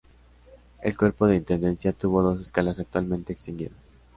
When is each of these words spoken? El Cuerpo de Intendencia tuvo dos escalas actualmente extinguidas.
El 0.81 0.97
Cuerpo 0.97 1.27
de 1.27 1.35
Intendencia 1.35 1.93
tuvo 1.93 2.23
dos 2.23 2.41
escalas 2.41 2.79
actualmente 2.79 3.33
extinguidas. 3.33 3.93